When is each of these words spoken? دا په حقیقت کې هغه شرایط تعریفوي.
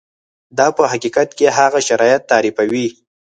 دا 0.57 0.67
په 0.77 0.83
حقیقت 0.91 1.29
کې 1.37 1.55
هغه 1.57 1.79
شرایط 1.87 2.21
تعریفوي. 2.31 2.87